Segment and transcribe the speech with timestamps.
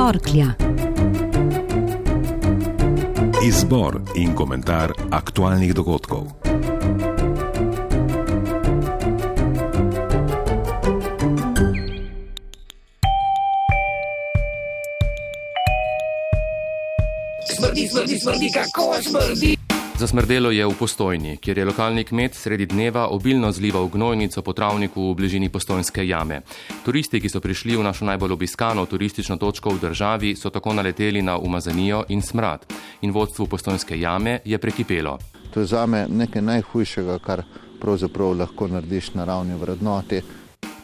[0.00, 0.54] Torklja.
[3.44, 6.24] Izbor in komentar aktualnih dogodkov.
[17.44, 19.59] Smrdi, smrdi, smrdi, kako smrdi.
[20.00, 25.10] Zasmrdelo je v postojni, kjer je lokalni kmet sredi dneva obilno zlival gnojnico po travniku
[25.10, 26.40] v bližini postojnske jame.
[26.84, 31.20] Turisti, ki so prišli v našo najbolj obiskano turistično točko v državi, so tako naleteli
[31.22, 32.64] na umazanijo in smrad.
[33.04, 35.18] In vodstvu postojnske jame je prekipelo.
[35.52, 37.44] To je zame nekaj najhujšega, kar
[37.80, 40.22] pravzaprav lahko narediš na ravni vrednoti.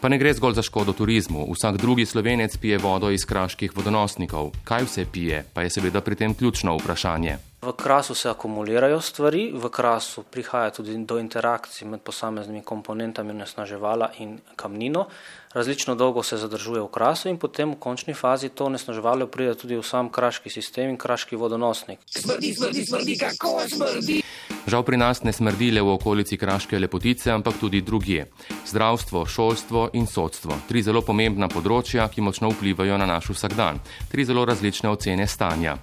[0.00, 1.48] Pa ne gre zgolj za škodo turizmu.
[1.56, 4.52] Vsak drugi slovenec pije vodo iz kraških vodonosnikov.
[4.64, 7.55] Kaj vse pije, pa je seveda pri tem ključno vprašanje.
[7.66, 14.10] V krasu se akumulirajo stvari, v krasu prihaja tudi do interakcij med posameznimi komponentami onesnaževala
[14.18, 15.06] in kamnino.
[15.54, 19.76] Različno dolgo se zadržuje v krasu in potem v končni fazi to onesnaževalo pride tudi
[19.76, 21.98] v sam kraški sistem in kraški vodonosnik.
[22.06, 24.22] Smrdi, smrdi, smrdi, kako smrdi.
[24.66, 28.28] Žal pri nas ne smrdi le v okolici kraške lepotice, ampak tudi drugje.
[28.66, 30.54] Zdravstvo, šolstvo in sodstvo.
[30.68, 33.82] Tri zelo pomembna področja, ki močno vplivajo na naš vsakdan.
[34.10, 35.74] Tri zelo različne ocene stanja.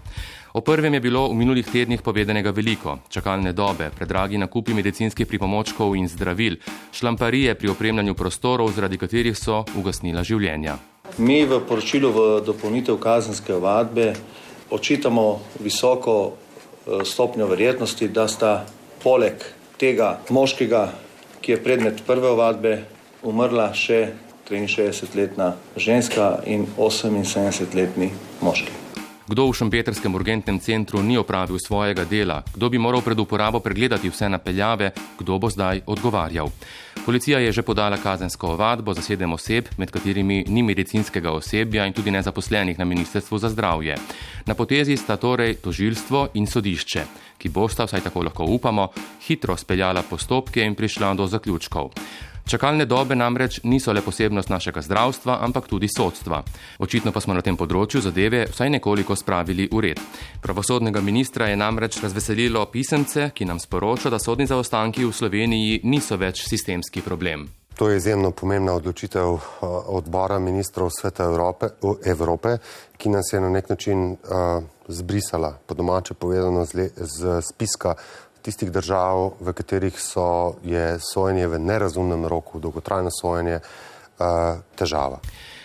[0.54, 3.00] O prvem je bilo v minulih tednih povedanega veliko.
[3.10, 6.60] Čakalne dobe, predragi nakupi medicinskih pripomočkov in zdravil,
[6.94, 10.78] šlamparije pri opremljanju prostorov, zaradi katerih so ugasnila življenja.
[11.18, 14.14] Mi v poročilu v dopolnitev kazenske ovadbe
[14.70, 15.26] očitamo
[15.58, 18.54] visoko eh, stopnjo verjetnosti, da sta
[19.02, 19.42] poleg
[19.82, 20.84] tega moškega,
[21.42, 22.78] ki je predmet prve ovadbe,
[23.26, 24.14] umrla še
[24.46, 28.14] 63-letna ženska in 78-letni
[28.46, 28.83] moški.
[29.24, 34.12] Kdo v Šempetrskem urgentnem centru ni opravil svojega dela, kdo bi moral pred uporabo pregledati
[34.12, 36.52] vse napeljave, kdo bo zdaj odgovarjal.
[37.06, 41.94] Policija je že podala kazensko ovadbo za sedem oseb, med katerimi ni medicinskega osebja in
[41.94, 43.96] tudi nezaposlenih na Ministrstvu za zdravje.
[44.46, 47.04] Na potezi sta torej tožilstvo in sodišče,
[47.38, 48.92] ki bosta, vsaj tako lahko upamo,
[49.28, 51.92] hitro speljala postopke in prišla do zaključkov.
[52.44, 56.44] Čakalne dobe namreč niso le posebnost našega zdravstva, ampak tudi sodstva.
[56.80, 60.04] Očitno pa smo na tem področju zadeve vsaj nekoliko spravili v red.
[60.44, 66.20] Pravosodnega ministra je namreč razveselilo pisemce, ki nam sporoča, da sodni zaostanki v Sloveniji niso
[66.20, 67.48] več sistemski problem.
[67.74, 69.40] To je izjemno pomembna odločitev
[69.90, 71.72] odbora ministrov Sveta Evrope,
[72.06, 72.58] Evrope
[72.98, 77.96] ki nas je na nek način uh, zbrisala, po domače povedano, z, z spiska
[78.44, 85.20] tistih držav, v katerih so, je sojenje v nerazumnem roku, dolgotrajno sojenje, uh, težava.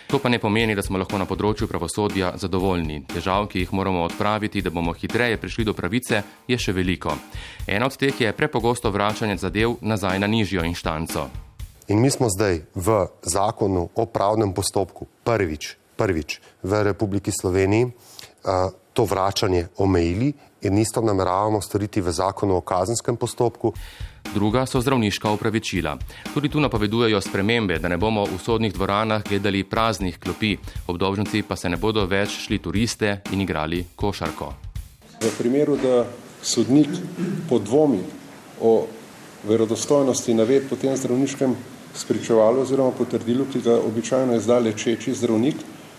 [0.09, 3.03] To pa ne pomeni, da smo lahko na področju pravosodja zadovoljni.
[3.11, 7.13] Težav, ki jih moramo odpraviti, da bomo hitreje prišli do pravice, je še veliko.
[7.69, 11.27] Ena od teh je prepogosto vračanje zadev nazaj na nižjo inštanco.
[11.93, 18.73] In mi smo zdaj v zakonu o pravnem postopku prvič, prvič v Republiki Sloveniji uh,
[18.93, 23.73] to vračanje omejili in isto nameravamo storiti v zakonu o kazenskem postopku.
[24.33, 25.97] Druga so zdravniška upravičila.
[26.33, 31.55] Tudi tu napovedujejo spremembe, da ne bomo v sodnih dvoranah gledali praznih klopi, obdolženci pa
[31.55, 34.53] se ne bodo več šli turiste in igrali košarko.
[35.21, 36.05] V primeru, da
[36.41, 36.89] sodnik
[37.49, 38.03] podvomi
[38.61, 38.87] o
[39.47, 41.55] verodostojnosti naved po tem zdravniškem
[41.95, 45.55] spričevalu oziroma potrdilu, ki ga običajno izda lečeči zdravnik,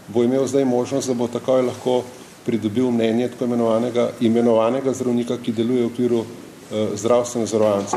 [0.08, 2.02] bo imel zdaj možnost, da bo takoj lahko
[2.46, 7.96] pridobil mnenje tako imenovanega, imenovanega zdravnika, ki deluje v okviru eh, zdravstvene zavarovance.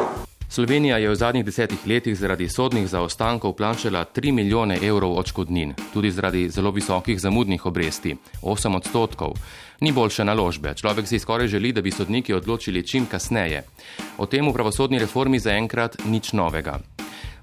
[0.53, 6.11] Slovenija je v zadnjih desetih letih zaradi sodnih zaostankov plačala 3 milijone evrov odškodnin, tudi
[6.11, 9.33] zaradi zelo visokih zamudnih obresti, 8 odstotkov.
[9.81, 13.63] Ni boljše naložbe, človek si skoraj želi, da bi sodniki odločili čim kasneje.
[14.17, 16.79] O tem v pravosodni reformi zaenkrat nič novega.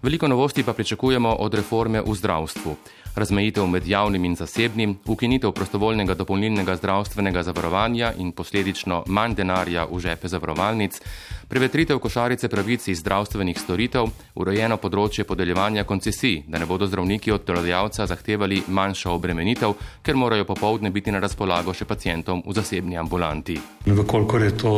[0.02, 2.76] Veliko novosti pa pričakujemo od reforme v zdravstvu.
[3.14, 10.00] Razmejitev med javnim in zasebnim, ukinitev prostovoljnega dopolnilnega zdravstvenega zavarovanja in posledično manj denarja v
[10.00, 11.02] žepe zavarovalnic,
[11.50, 14.06] prevetritev košarice pravic iz zdravstvenih storitev,
[14.38, 19.74] urejeno področje podeljevanja koncesij, da ne bodo zdravniki od delodajalca zahtevali manjšo obremenitev,
[20.06, 23.58] ker morajo popovdne biti na razpolago še pacijentom v zasebni ambulanti.
[23.90, 24.74] Vkolikor je to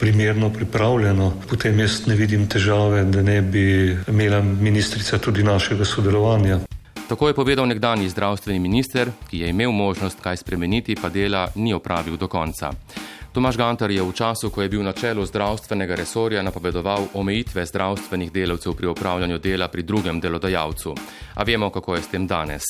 [0.00, 3.66] primerno pripravljeno, potem jaz ne vidim težave, da ne bi
[4.10, 6.64] imela ministrica tudi našega sodelovanja.
[7.06, 11.70] Tako je povedal nekdani zdravstveni minister, ki je imel možnost kaj spremeniti, pa dela ni
[11.74, 12.72] opravil do konca.
[13.36, 18.32] Tomaš Gantar je v času, ko je bil na čelu zdravstvenega resorja, napovedoval omejitve zdravstvenih
[18.32, 20.94] delavcev pri upravljanju dela pri drugem delodajalcu.
[21.34, 22.64] A vemo, kako je s tem danes.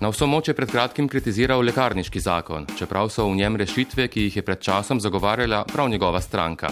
[0.00, 4.22] Na vso moč je pred kratkim kritiziral lekarniški zakon, čeprav so v njem rešitve, ki
[4.22, 6.70] jih je pred časom zagovarjala prav njegova stranka.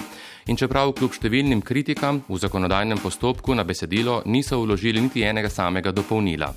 [0.48, 5.92] In čeprav kljub številnim kritikam v zakonodajnem postopku na besedilo niso vložili niti enega samega
[5.92, 6.54] dopolnila.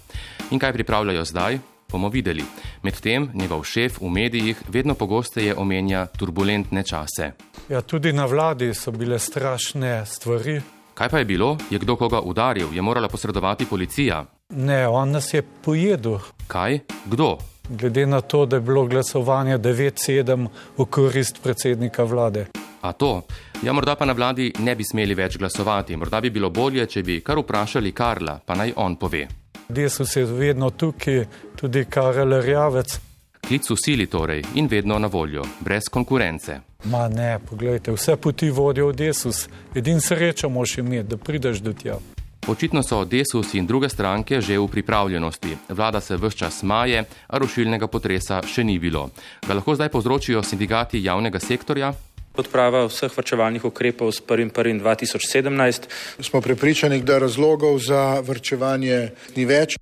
[0.56, 1.60] In kaj pripravljajo zdaj?
[1.92, 2.44] Bomo videli.
[2.84, 7.32] Medtem njegov šef v medijih vedno pogosteje omenja turbulentne čase.
[7.70, 10.62] Ja, tudi na vladi so bile strašne stvari.
[10.94, 11.58] Kaj pa je bilo?
[11.70, 12.68] Je kdo koga udaril?
[12.74, 14.26] Je morala posredovati policija?
[14.50, 16.20] Ne, on nas je pojedel.
[16.48, 16.80] Kaj?
[17.06, 17.38] Kdo?
[17.70, 20.48] Glede na to, da je bilo glasovanje 9-7
[20.78, 22.46] v korist predsednika vlade.
[22.82, 23.22] A to?
[23.64, 25.96] Ja, morda pa na vladi ne bi smeli več glasovati.
[25.96, 29.28] Morda bi bilo bolje, če bi kar vprašali Karla, pa naj on pove.
[29.70, 31.26] Desus je vedno tukaj,
[31.56, 33.00] tudi Karel Rjavec.
[33.48, 36.60] Klic v sili torej in vedno na voljo, brez konkurence.
[36.84, 39.48] Ma ne, pogledajte, vse poti vodijo v Desus.
[39.76, 42.00] Edin srečo moš imeti, da prideš do tja.
[42.48, 45.58] Očitno so Desus in druge stranke že v pripravljenosti.
[45.70, 49.10] Vlada se vse čas smaje, a rušilnega potresa še ni bilo.
[49.48, 51.94] Ga lahko zdaj povzročijo sindikati javnega sektorja?
[52.40, 55.90] Odprava vseh vrčevalnih ukrepov s 1.1.2017.
[56.20, 59.78] Smo prepričani, da razlogov za vrčevanje ni več.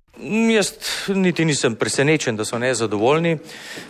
[0.54, 0.72] Jaz
[1.14, 3.38] niti nisem presenečen, da so nezadovoljni.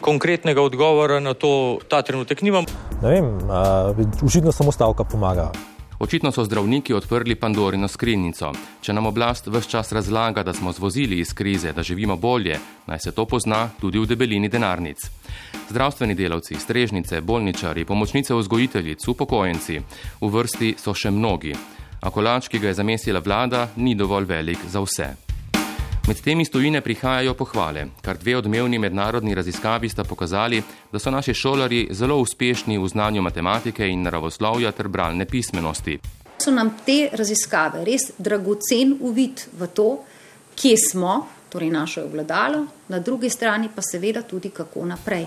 [0.00, 2.68] Konkretnega odgovora na to ta trenutek nimam.
[3.02, 3.32] Ne vem,
[4.22, 5.50] užitno samo stavka pomaga.
[6.00, 8.52] Očitno so zdravniki odprli Pandorino skrinjico.
[8.80, 12.98] Če nam oblast vse čas razlaga, da smo zvozili iz krize, da živimo bolje, naj
[12.98, 15.10] se to pozna tudi v debelini denarnic.
[15.70, 19.80] Zdravstveni delavci, strežnice, bolničari, pomočnice vzgojiteljic, upokojenci,
[20.20, 21.56] v vrsti so še mnogi.
[22.00, 25.27] A kolač, ki ga je zamesila vlada, ni dovolj velik za vse.
[26.08, 30.62] Med temi stojine prihajajo pohvale, kar dve odmevni mednarodni raziskavi sta pokazali,
[30.92, 35.98] da so naši šolari zelo uspešni v znanju matematike in naravoslovja ter bralne pismenosti.
[36.38, 39.88] So nam te raziskave res dragocen uvid v to,
[40.56, 45.26] kje smo, torej naše obladalo, na drugi strani pa seveda tudi kako naprej.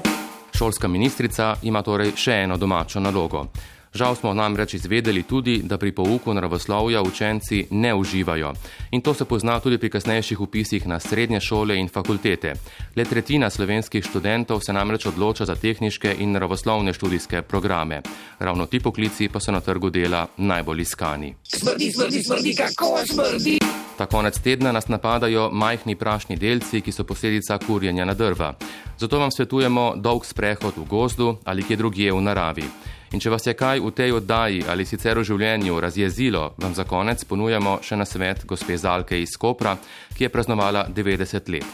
[0.58, 3.46] Šolska ministrica ima torej še eno domačo nalogo.
[3.94, 8.54] Žal smo namreč izvedeli tudi, da pri pouku naravoslovja učenci ne uživajo.
[8.92, 12.54] In to se pozna tudi pri kasnejših upisih na srednje šole in fakultete.
[12.96, 18.02] Le tretjina slovenskih študentov se namreč odloča za tehniške in naravoslovne študijske programe.
[18.40, 21.36] Ravno ti poklici pa so na trgu dela najbolj iskani.
[21.44, 23.58] Smrdi, smrdi, smrdi, kako smrdi!
[23.98, 28.54] Ta konec tedna nas napadajo majhni prašni delci, ki so posledica kurjenja na drva.
[28.98, 32.64] Zato vam svetujemo dolg sprehod v gozdu ali kje drugje v naravi.
[33.12, 36.86] In če vas je kaj v tej oddaji ali sicer v življenju razjezilo, vam za
[36.88, 39.74] konec ponujemo še na svet gospe Zalke iz Kopra,
[40.16, 41.66] ki je praznovala 90 let.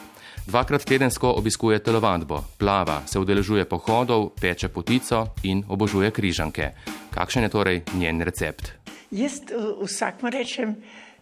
[0.48, 6.72] Dvakrat tedensko obiskuje telovadbo, plava, se udeležuje pohodov, peče potico in obožuje križanke.
[7.14, 8.72] Kakšen je torej njen recept?
[9.12, 9.42] Jaz
[9.84, 10.74] vsakmo rečem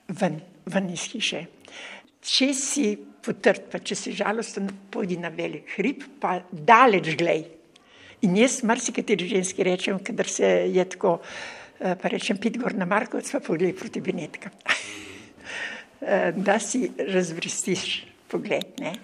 [0.07, 0.39] ven,
[0.69, 1.43] ven iz hiše.
[2.21, 7.43] Če si potrd, pa če si žalosten, pojdi na velik hrib, pa daleč glej.
[8.21, 11.17] In jaz marsikateri ženski rečem, kadar se je tako,
[11.79, 14.49] pa rečem, pit gor na Markovec, pa pogledaj proti Benetka.
[16.47, 18.95] da si razvrstiš pogled, ne.